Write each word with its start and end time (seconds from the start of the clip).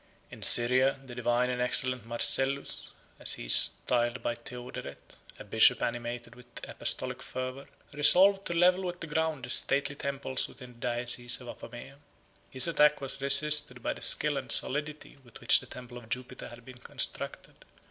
In 0.31 0.41
Syria, 0.41 0.99
the 1.05 1.13
divine 1.13 1.51
and 1.51 1.61
excellent 1.61 2.07
Marcellus, 2.07 2.91
31 3.19 3.21
as 3.21 3.33
he 3.33 3.45
is 3.45 3.53
styled 3.53 4.23
by 4.23 4.33
Theodoret, 4.33 5.19
a 5.37 5.43
bishop 5.43 5.83
animated 5.83 6.33
with 6.33 6.47
apostolic 6.67 7.21
fervor, 7.21 7.67
resolved 7.93 8.47
to 8.47 8.55
level 8.55 8.83
with 8.85 8.99
the 8.99 9.05
ground 9.05 9.45
the 9.45 9.51
stately 9.51 9.93
temples 9.95 10.47
within 10.47 10.73
the 10.73 10.79
diocese 10.79 11.39
of 11.39 11.49
Apamea. 11.49 11.97
His 12.49 12.67
attack 12.67 12.99
was 12.99 13.21
resisted 13.21 13.83
by 13.83 13.93
the 13.93 14.01
skill 14.01 14.37
and 14.37 14.51
solidity 14.51 15.17
with 15.23 15.39
which 15.39 15.59
the 15.59 15.67
temple 15.67 15.99
of 15.99 16.09
Jupiter 16.09 16.47
had 16.49 16.65
been 16.65 16.79
constructed. 16.79 17.63